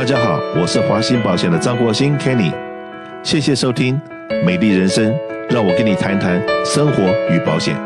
[0.00, 2.54] 大家好，我是华兴保险的张国兴 Kenny，
[3.22, 4.00] 谢谢收听
[4.46, 5.12] 《美丽人生》，
[5.50, 7.76] 让我跟你谈谈生活与保险。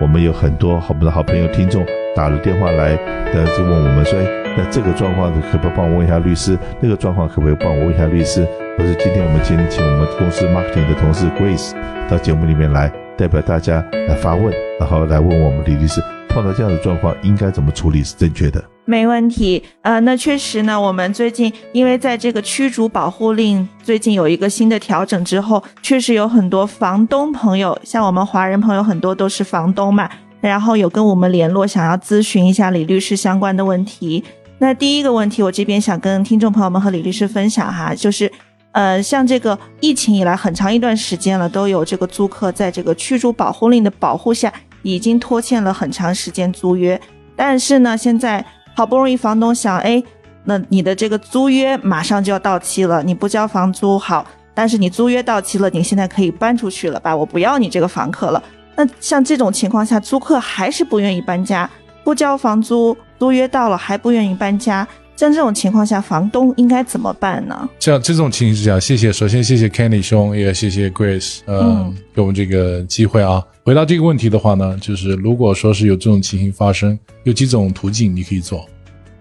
[0.00, 2.96] 我们有很多好我们的好朋友听众打了电话来，
[3.32, 4.26] 呃，就问我们说，哎，
[4.58, 6.58] 那这个状况可不可以帮我问一下律师？
[6.80, 8.44] 那个状况可不可以帮我问一下律师？
[8.76, 11.74] 或是今天我们今天请我们公司 marketing 的同事 Grace
[12.10, 18.60] 到节目里面来，代表大家来发问，然后来问我们李律师，碰到这样的状况应该怎么处理是正确的？
[18.86, 30.08] 没问题，呃，那确实呢，我们最近因为在这个驱逐保护令最近有一个新的调整之后，确实有很多房东朋友，像我们华人朋友很多都是房东嘛，
[30.40, 34.24] 然后有跟我们联络，想要咨询一下李律师相关的问题。
[34.58, 38.32] 那第一个问题，我这边想跟听众朋友们和李律师分享哈，就是。
[38.72, 47.00] 呃，像这个疫情以来很长一段时间了，都有这个租客在这个驱逐保护令的保护下，已经拖欠了很长时间租约。
[47.34, 48.44] 但是呢，现在
[48.76, 50.02] 好不容易房东想，哎，
[50.44, 57.16] 那你的这个租约马上就要到期了，你不交房租好，但是你租约到期了，你现在可以搬出去了吧？
[57.16, 58.42] 我不要你这个房客了。
[58.76, 61.68] 那像这种情况下，租客还是不愿意搬家，
[62.04, 64.86] 不交房租，租约到了还不愿意搬家。
[65.16, 67.68] 像这种情况下，房东应该怎么办呢？
[67.80, 73.42] 像这种情形之下，谢谢，首先谢谢 Kenny 兄，也谢谢 Grace，呃、嗯，给我们这个机会啊。
[73.64, 78.64] 回答这个问题的话呢，就是如果说是有这种情形发生，有几种途径你可以做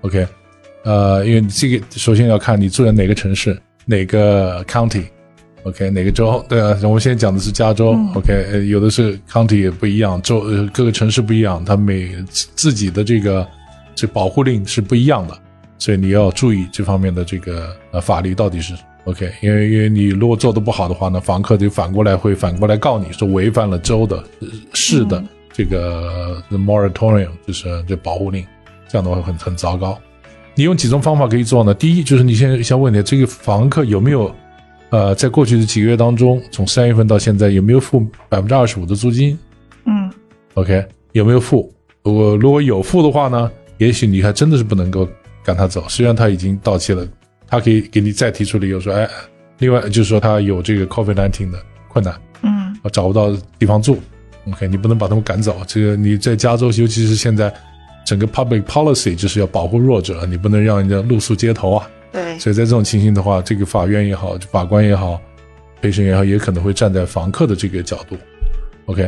[0.01, 0.27] ，OK，
[0.83, 13.47] 呃，因为这个首先要看你住在哪个城市，哪个 county，OK，okay，哪个州，对啊，我们现在讲的是加州，嗯，OK，有的是 county 也不一样，州呃各个城市不一样，它每自己的这个
[13.95, 15.39] 这保护令是不一样的。
[15.77, 18.73] 所以你要注意这方面的这个呃法律到底是
[19.03, 24.23] OK，因为因为你如果做得不好的话呢，房客就反过来会反过来告你说违反了州的
[24.73, 28.43] 市的这个 the moratorium，就是这保护令，
[28.87, 29.99] 这样的话很很糟糕。
[30.55, 31.73] 你用几种方法可以做呢？
[31.73, 34.33] 第一就是你先先问你这个房客有没有
[34.89, 39.37] 呃在过去的几个月当中，从三月份到现在有没有付百分之二十五的租金？
[39.85, 40.11] 嗯
[40.55, 41.71] ，OK 有没有付？
[42.01, 45.07] 如果如果有付的话呢，也许你还真的是不能够。
[45.45, 47.07] 赶他走，虽然他已经到期了，
[47.47, 49.07] 他可以给你再提出理由说，哎，
[49.59, 53.99] 另外就是说他有这个 COVID-19 的困难，嗯，找不到地方住
[54.51, 55.61] ，OK，你不能把他们赶走。
[55.67, 57.53] 这个你在加州，尤其是现在
[58.03, 61.87] 整个 public policy 就是要保护弱者，你不能让人家露宿街头啊。
[62.11, 65.21] 对，所以在这种情形的话，这个法院也好，法官也好，
[65.79, 68.17] 陪审员也好，也可能会站在房客的这个角度
[68.87, 69.07] ，OK。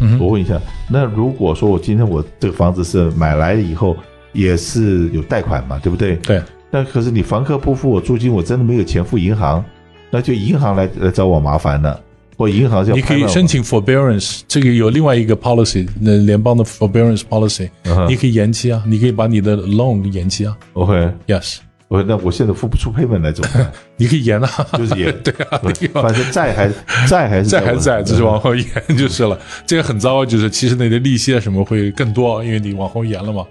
[0.00, 3.96] 嗯，我问一下，那如果说我今天我这个房子是买来以后。
[4.32, 6.16] 也是有贷款嘛，对不对？
[6.16, 6.42] 对。
[6.70, 9.62] 那可是你房客不付我租金，我真的没有钱付银行，
[10.10, 12.00] 那就银行来来找我麻烦了。
[12.38, 12.96] 我银行就要。
[12.96, 20.56] 你可以申请 forbearance，这个有另外一个 policy，那联邦的 forbearance policy，嗯，你可以延期啊，你可以把你的 loan 延期啊。
[20.72, 21.58] OK，Yes。
[21.92, 23.70] 我那我现在付不出 payment 来怎么办？
[23.98, 24.48] 你可以延啊，
[24.78, 25.14] 就是延。
[25.22, 25.60] 对啊，
[25.92, 26.66] 反正债还
[27.06, 28.66] 债还是债还在，只是往后延
[28.96, 29.38] 就是了。
[29.66, 33.44] 这个很糟，就是其实你的利息啊什么会更多，因为你往后延了嘛。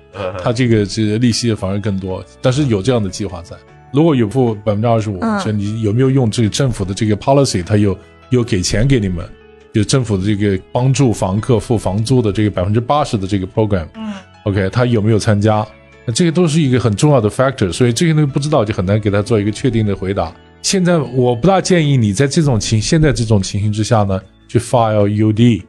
[0.43, 3.55] 它这个这个利息反而更多，但是有这样的计划在。
[3.93, 7.63] 如果有付百分之二十五，就你有没有用这个政府的这个 policy？
[7.63, 7.95] 他有
[8.31, 9.23] 有给钱给你们，
[9.71, 13.85] 就政府的这个帮助房客付房租的这个百分之八十的这个 program。
[13.95, 14.11] 嗯
[14.45, 15.63] ，OK，他有没有参加？
[16.11, 20.35] 那这个都是一个很重要的 factor，所以这些东西不知道就很难给他做一个确定的回答。
[20.61, 25.63] 现在我不大建议你在这种情现在这种情形之下呢，去 file UD，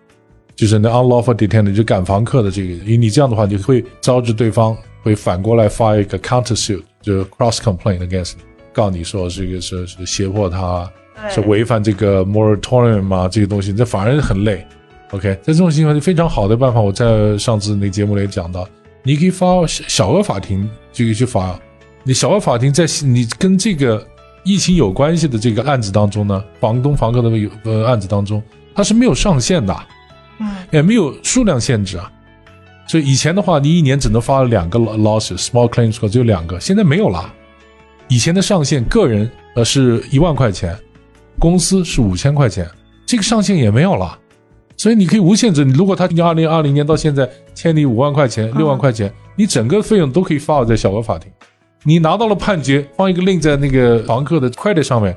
[0.57, 8.43] 就是那 unlawful detention 就赶房客的这个，因为你这样的话，你会招致对方会反过来发一个 counter suit，就是 cross complaint against 你，
[8.73, 10.91] 告你说这个是是胁迫他，
[11.31, 14.67] 是违反这个 moratorium 啊，这些东西，这反而很累。
[15.13, 18.69] OK，在这种情况就，非常好的办法，我在上次那节目里也讲到。
[19.03, 21.59] 你可以发小额法庭，就可以去发。
[22.05, 24.07] 你小额法庭在你跟这个
[24.45, 28.43] 疫情有关系的这个案子当中呢，房东房客的有呃案子当中，
[28.75, 29.77] 它是没有上限的，
[30.39, 32.11] 嗯，也没有数量限制啊。
[32.89, 37.33] 所以以前的话，你一年只能发两个 loss small claims 只有两个，现在没有了。
[38.09, 40.77] 以前的上限，个人呃是一万块钱，
[41.39, 42.69] 公司是五千块钱，
[43.07, 44.19] 这个上限也没有了。
[44.77, 51.31] 所以你可以无限制，你如果他从二零二零年到现在欠你五万块钱、六万块钱，你整个费用都可以 file 在小额法庭。
[51.85, 55.17] 你拿到了判决，放一个 link 在那个房客的 credit 上面，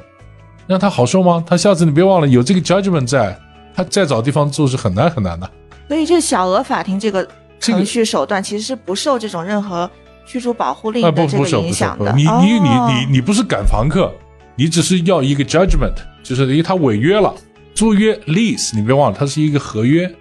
[0.68, 1.44] 让他好受吗？
[1.48, 3.38] 他下次你别忘了有这个 judgment 在，
[3.74, 5.50] 他再找地方住是很难很难的。
[5.88, 7.28] 所以这小额法庭这个
[7.60, 9.90] 程序手段其实是不受这种任何
[10.26, 12.12] 居住保护令的这个影响的。
[12.14, 14.12] 你你你你你不是赶房客，
[14.56, 15.94] 你只是要一个 judgment，
[16.24, 17.34] 就是因为他违约了。
[17.76, 20.12] 租约 lease，你别忘了，它是一个合约。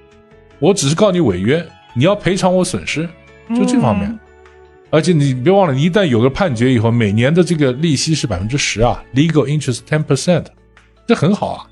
[0.59, 1.65] 我只是告你违约，
[1.95, 3.09] 你要赔偿我损失，
[3.57, 4.19] 就这方面。
[4.91, 10.45] 而且你别忘了，你一旦有个判决以后，每年的这个利息是百分之十啊，legal interest ten percent，
[11.07, 11.67] 这很好啊。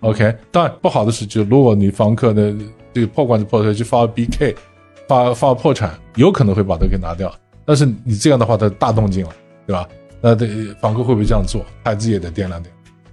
[0.00, 2.54] OK，当然不好的是，就如果你房客的
[2.92, 4.54] 这个破罐子破摔，去发 BK，
[5.08, 7.32] 发发破产，有可能会把它给拿掉。
[7.64, 9.32] 但是你这样的话，它大动静了，
[9.66, 9.88] 对吧？
[10.20, 10.46] 那这
[10.80, 11.64] 房客会不会这样做？
[11.82, 12.66] 他自己也得掂量掂。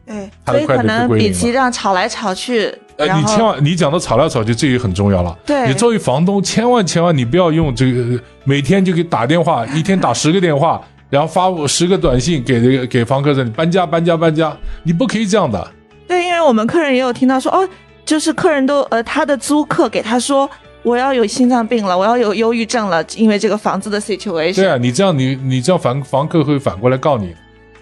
[0.10, 2.74] 对，所以可能比起这样吵来吵去。
[2.98, 5.38] 呃，你千万，你讲的吵来吵去，这也很重要了。
[5.46, 14.52] 对，你作为房东，千万千万你不要用这个每天就给打电话，一天打十个电话，然后发十个短信给这个给房客说你搬家搬家搬家，
[14.84, 15.72] 你不可以这样的。
[16.08, 17.70] 对，因为我们客人也有听到说，哦，
[18.04, 20.50] 就是客人都呃，他的租客给他说，
[20.82, 24.56] 我要有心脏病了，我要有忧郁症了，因为这个房子的 situation。
[24.56, 27.34] 对啊，你这样你你这样房房客会反过来告你。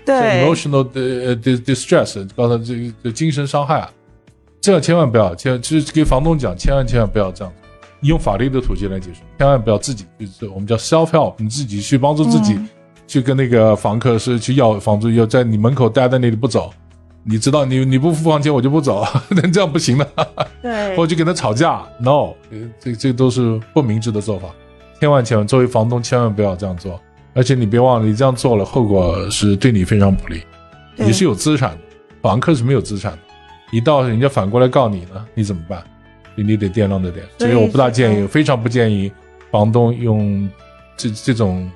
[0.07, 3.92] 对，emotional 的 distress，刚才这个精神伤害啊。
[4.59, 7.54] 这样千万不要，千就是给房东讲，千万千万不要这样，
[8.00, 12.68] 你用法律的途径来解释，千万不要自己就是我们叫 self help，你自己去帮助自己，嗯、
[13.07, 16.74] 去跟那个房客是去要房租，要在你门口待在那里不走，
[17.24, 20.09] 你知道你你不付房钱我就不走， 那这样不行的。
[20.62, 22.33] 对， 或者去跟他吵架，no，
[22.80, 24.48] 这这都是不明智的做法，
[25.00, 27.00] 千万千万作为房东千万不要这样做，
[27.37, 30.41] 而且你别忘了，你这样做了后果是对你非常不利，
[30.95, 31.77] 你是有资产的，
[32.19, 33.19] 房客是没有资产的。
[33.71, 35.83] 一到人家反过来告你呢，你怎么办？
[36.35, 37.23] 你得掂量着点。
[37.37, 39.11] 所以我不大建议，非常不建议
[39.51, 40.49] 房东用
[40.97, 41.69] 这这种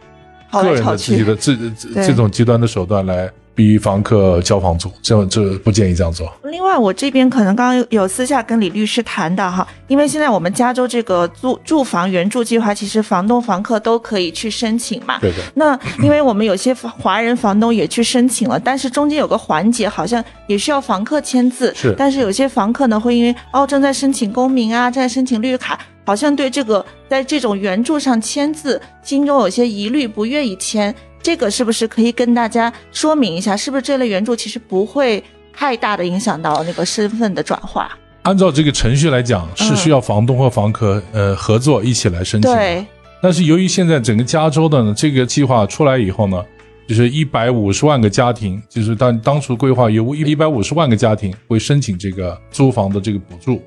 [0.51, 3.31] 个人的自己的这这这种极端的手段来。
[3.61, 6.27] 逼房客交房租，这这不建议这样做。
[6.45, 15.19] 另外，我这边可能刚刚有私下跟李律师谈的哈，因为现在我们加州这个租住房援助计划，其实房东、房客都可以去申请嘛。
[15.19, 15.37] 对的。
[15.53, 21.71] 那因为我们有些华人房东也去申请了，但是中间有个环节好像也需要房客签字。
[21.75, 21.93] 是。
[21.95, 30.93] 但是有些房客呢，会因为哦正在申请公民啊，正在申请绿卡，好像对这个在这种援助上签字，心中有些疑虑，不愿意签。
[31.23, 33.55] 这个是不是可以跟大家说明一下？
[33.55, 35.23] 是不是这类援助其实不会
[35.53, 37.91] 太大的影响到那个身份的转化？
[38.23, 42.51] 按照这个程序来讲，是需要房东和房客、嗯、呃合作一起来申请。
[42.51, 42.85] 对。
[43.21, 46.43] 但是由于现在整个加州的呢这个计划出来以后呢，
[46.87, 53.61] 就是一百五十万个家庭，就是当当初规划有一百五十万个家庭会申请这个租房的这个补助，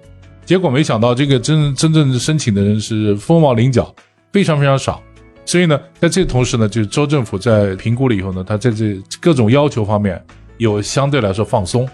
[0.45, 3.95] 结果没想到这个真真正申请的人是凤毛麟角，
[4.33, 5.01] 非常非常少。
[5.47, 10.23] 所以呢，在这同时呢，就是州政府在评估了以后呢，他在这各种要求方面
[10.57, 11.89] 有相对来说放松。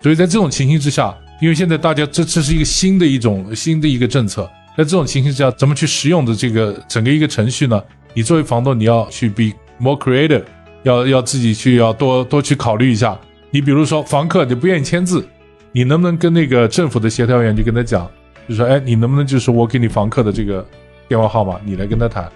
[0.00, 4.44] 所以在这种情形之下，因为现在大家这这是一个新的一种新的一个政策，
[4.76, 7.82] 在这种情形之下，怎么去使用的这个整个一个程序呢？
[8.14, 10.42] 你作为房东，你要去 be more creative，
[10.82, 13.18] 要要自己去要多多去考虑一下。
[13.50, 15.26] 你比如说房客你不愿意签字，
[15.72, 18.10] 你能不能跟那个政府的协调员就跟他讲，
[18.48, 20.66] 就说哎，你能不能就是我给你房客的这个
[21.06, 22.30] 电话号码，你来跟他谈。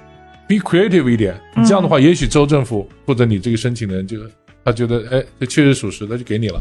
[0.52, 1.34] Be creative 一点，
[1.64, 4.19] 这样的话，也许州政府或者你这个申请的人就
[4.62, 6.60] 他觉得，哎，这确实属实，那就给你了。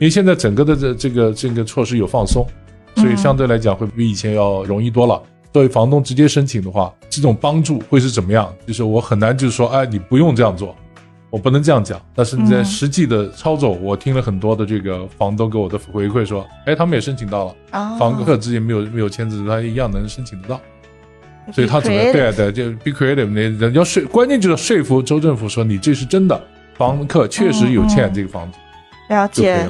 [0.00, 2.44] 因为现在整个的这这个这个措施有放松，
[2.96, 5.22] 所以相对来讲会比以前要容易多了。
[5.52, 8.52] 作为房东直接申请的话，这种帮助会是怎么样？
[8.66, 10.74] 就是我很难就是说，哎，你不用这样做，
[11.30, 12.00] 我不能这样讲。
[12.16, 17.54] 但是你在实际的操作，我听了很多的这个房东给我的回馈说，哎，他们也申请到了，
[18.00, 20.60] 房客之间没有没有签字，他一样能申请得到。
[21.52, 22.32] 所以他怎么对啊？
[22.36, 26.40] 对，就 be creative，那人要说，关键就是说服州政府说你这是真的，
[26.76, 28.58] 房客确实有欠这个房子。
[29.08, 29.66] 嗯、了解，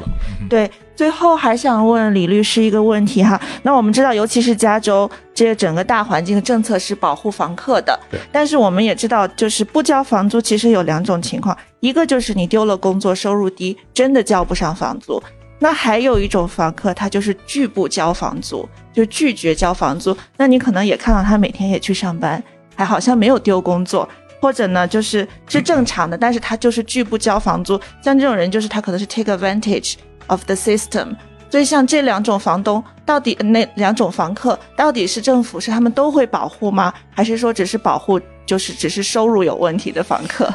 [0.48, 0.70] 对。
[0.96, 7.96] 最后还想问李律师一个问题哈，那我们知道，尤其是加州这个整个大环境的政策是保护房客的，
[8.32, 15.22] 但是我们也知道，就是不交房租其实有两种情况，一个就是你丢了工作，收入低，真的交不上房租。
[15.58, 20.16] 那还有一种房客，他就是拒不交房租，就拒绝交房租。
[20.36, 22.42] 那你可能也看到他每天也去上班，
[22.76, 24.08] 还好像没有丢工作，
[24.40, 27.80] 或者呢，就是是正常的，但是他就是拒不交房租。
[28.02, 29.94] 像这种人，就是他可能是 take advantage
[30.28, 31.16] of the system。
[31.50, 36.92] 所以像这两种房东，到底那两种房客，到底是政府是他们都会保护吗？
[37.10, 40.52] 还是说只是保护就是只是收入有问题的房客？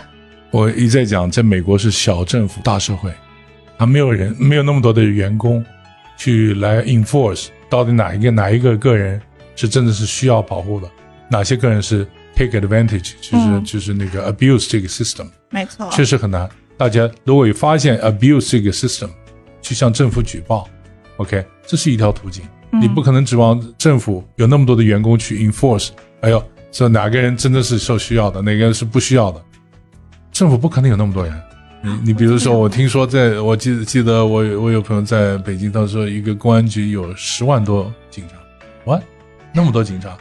[0.52, 3.12] 我一再讲，在美国是小政府大社会。
[3.78, 5.64] 他没有人，没有那么多的员工，
[6.18, 9.22] 去来 enforce 到底哪一个哪一个个人
[9.56, 10.90] 是真的是需要保护的，
[11.30, 16.50] 哪些个人是 take advantage，就是、嗯、就是那个 abuse 这个 system，没错，确实很难。
[16.78, 19.10] 大家如果有发现 abuse 这个 system，
[19.62, 20.68] 去向政府举报
[21.18, 22.44] ，OK，这是一条途径。
[22.72, 25.90] 嗯、你不可能指望政府有那么多的员工去 enforce，
[26.22, 29.42] 哎呦，说哪个人真的是受需要的，哪个人是不需要的，
[30.32, 31.34] 政府不可能有那么多人。
[31.86, 38.36] 你你比如说，我听说在，我记得记得我我有朋友在北京，他说一个公安局有十万多警察，
[38.86, 38.98] 哇，
[39.54, 40.16] 那么多警察，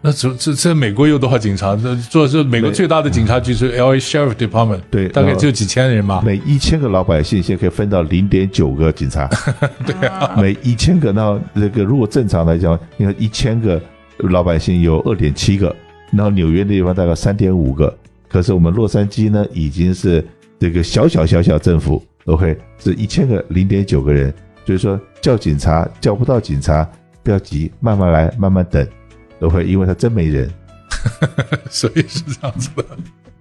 [0.00, 1.76] 那这这这美国有多少警察？
[1.76, 3.96] 这做这美国最大的警察局是 L.A.
[4.00, 6.20] Sheriff Department，对，大概就几千人吧。
[6.26, 9.30] 每一千个老百姓现在可以分到零点九个警察。
[9.86, 13.80] 对啊， 每一千个那那个如果正常来讲，你看一千个
[14.18, 15.74] 老百姓有二点七个，
[16.10, 17.96] 然后纽约的地方大概三点五个。
[18.28, 20.26] 可是我们洛杉矶呢，已经是
[20.58, 24.32] 这个小小小小政府，OK，是一千个零点九个人。
[24.66, 26.88] 所以说叫警察叫不到警察，
[27.22, 28.86] 不要急，慢慢来，慢慢等。
[29.40, 30.50] 都会，因为他真没人，
[31.68, 32.84] 所以是这样子的。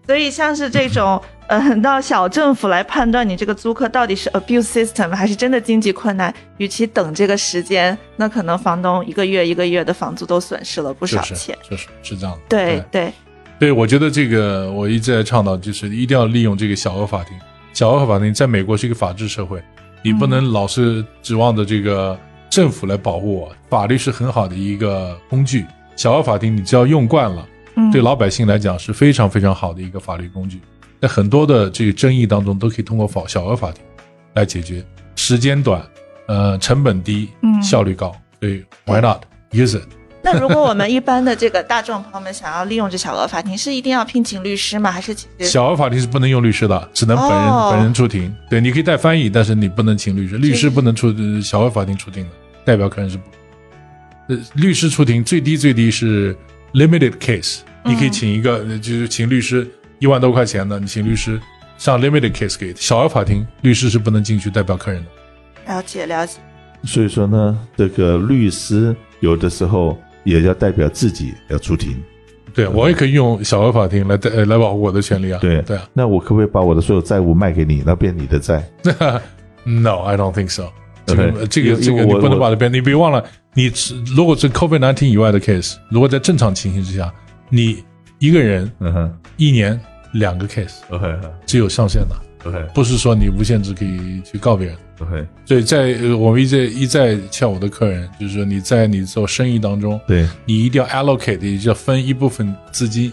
[0.05, 11.57] 所以像是这种， 呃，到小政府来判断你这个租客到底是 abuse system 还是真的经济困难，与其等这个时间，那可能房东一个月一个月的房租都损失了不少钱。
[11.63, 12.41] 确实，是是这样的。
[12.49, 13.13] 对对对，
[13.59, 17.37] 对，我觉得这个我一直在倡导，就是一定要利用这个小额法庭。
[17.73, 19.61] 小额法庭在美国是一个法治社会，
[20.03, 22.17] 你不能老是指望着这个
[22.49, 25.65] 政府来保护我，法律是很好的一个工具。
[25.95, 27.47] 小额法庭，你只要用惯了，
[27.91, 30.59] 对老百姓来讲是非常非常好的一个法律工具。
[30.99, 33.83] 在很多的这个争议当中，都可以通过法小额法庭
[34.33, 34.83] 来解决，
[35.15, 35.81] 时间短，
[36.27, 37.29] 呃，成本低，
[37.61, 38.15] 效率高。
[38.39, 39.87] 所以，Why not use it？
[40.23, 44.89] 那如果我们一般的这个大众朋友们想要利用这小额法庭，是一定要聘请律师吗？
[44.89, 48.33] 还是其实小额法庭是不能用律师的，只能本人、哦、本人出庭。
[48.49, 52.29] 对，你可以带翻译，但是你不能请律师，律师不能出小额法庭出庭的，
[52.63, 53.23] 代表客人是不。
[54.29, 56.33] 呃，律师出庭最低最低是
[56.73, 61.37] limited case，你可以请一个，嗯、就是请律师一万多块钱的，你请律师
[61.77, 65.73] 上 limited case 给小额法庭，律师是不能进去代表客人的。
[65.73, 66.39] 了解了解。
[66.85, 72.01] 所以说呢，这个律师有的时候也要代表自己要出庭。
[72.53, 75.39] 对，我也可以用小额法庭来代来保护我的权利啊。
[75.41, 78.63] 对对啊，那我可不可以把我的所有债务卖给你，那变你的债？
[79.65, 80.69] No，I don't think so。
[81.05, 83.71] 这个这个这个你不能把它变，你别忘了，你
[84.15, 87.11] 如果是 COVID nineteen 以外的 case，如果在正常情形之下，
[87.49, 87.83] 你
[88.19, 88.71] 一个人
[89.37, 89.79] 一年
[90.13, 95.25] 两个 case，OK，只有上限的，OK，不是说你无限制可以去告别人，OK。
[95.45, 103.11] 所以在我们一再一再劝我的客人，就是说你在你做生意当中，对，你一定要 allocate，也就要分一部分资金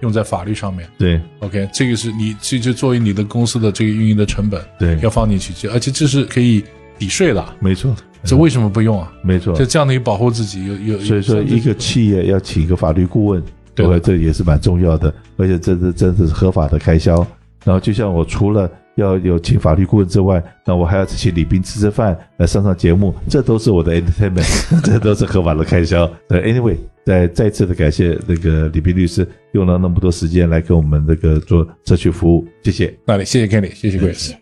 [0.00, 6.64] 用在法律上面，对，OK，这个是你这就作为你的公司的这个运营的成本，对，要放进去，而且这是可以。
[6.98, 9.12] 抵税的，没错，这为什么不用啊？
[9.22, 10.98] 没错，就这样的保护自己，有有。
[11.00, 13.42] 所以说，一个企业要请一个法律顾问，
[13.74, 17.26] 对，这也是蛮重要的，而且这是真的是合法的开销。
[17.64, 26.10] 然后，就像我除了要有请法律顾问之外，那我还要请李斌吃吃饭，来上上节目，这都是我的 entertainment， 这都是合法的开销。
[26.28, 32.92] 对，anyway，再再次的感谢那个李斌律师用了那么多时间来给我们这个做社区服务，谢谢。
[33.06, 34.41] 那里，谢谢 Kenny，谢谢 Grace。